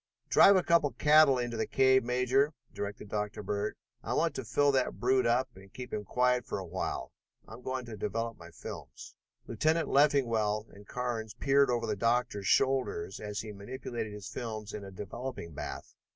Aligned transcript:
"Drive 0.29 0.55
a 0.55 0.63
couple 0.63 0.89
of 0.89 0.97
cattle 0.97 1.37
into 1.37 1.55
the 1.55 1.67
cave, 1.67 2.03
Major," 2.03 2.55
directed 2.73 3.07
Dr. 3.07 3.43
Bird. 3.43 3.75
"I 4.01 4.15
want 4.15 4.33
to 4.33 4.43
fill 4.43 4.71
that 4.71 4.99
brute 4.99 5.27
up 5.27 5.49
and 5.55 5.71
keep 5.71 5.93
him 5.93 6.05
quiet 6.05 6.47
for 6.47 6.57
a 6.57 6.65
while. 6.65 7.11
I'm 7.47 7.61
going 7.61 7.85
to 7.85 7.95
develop 7.97 8.35
my 8.35 8.49
films." 8.49 9.13
Lieutenant 9.45 9.89
Leffingwell 9.89 10.69
and 10.71 10.87
Carnes 10.87 11.35
peered 11.35 11.69
over 11.69 11.85
the 11.85 11.95
doctor's 11.95 12.47
shoulders 12.47 13.19
as 13.19 13.41
he 13.41 13.51
manipulated 13.51 14.11
his 14.13 14.27
films 14.27 14.73
in 14.73 14.83
a 14.83 14.89
developing 14.89 15.51
bath. 15.53 15.93